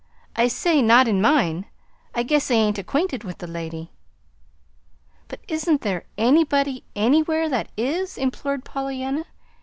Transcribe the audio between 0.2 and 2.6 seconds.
"I say not in mine. I guess I